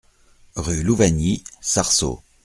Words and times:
Rue 0.55 0.81
Louvagny, 0.81 1.43
Sarceaux 1.61 2.23